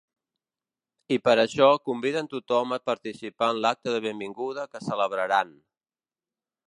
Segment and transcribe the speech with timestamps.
[1.17, 5.55] I per això conviden tothom a participar en l’acte de benvinguda que celebraran.